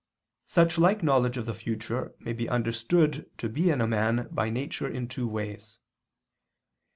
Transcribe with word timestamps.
Such 0.47 0.79
like 0.79 1.03
knowledge 1.03 1.37
of 1.37 1.45
the 1.45 1.53
future 1.53 2.15
may 2.17 2.33
be 2.33 2.49
understood 2.49 3.29
to 3.37 3.47
be 3.47 3.69
in 3.69 3.81
a 3.81 3.87
man 3.87 4.27
by 4.31 4.49
nature 4.49 4.87
in 4.87 5.07
two 5.07 5.27
ways. 5.27 5.77